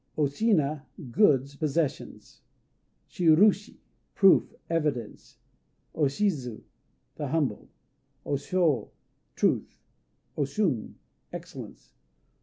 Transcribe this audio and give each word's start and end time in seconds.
O 0.17 0.23
Shina 0.25 0.87
"Goods," 1.11 1.55
possessions. 1.55 2.41
Shirushi 3.07 3.77
"Proof," 4.15 4.51
evidence. 4.67 5.37
O 5.93 6.05
Shizu 6.07 6.63
"The 7.17 7.27
Humble." 7.27 7.69
O 8.25 8.31
Shô 8.31 8.89
"Truth." 9.35 9.77
O 10.35 10.43
Shun 10.43 10.95
"Excellence." 11.31 11.93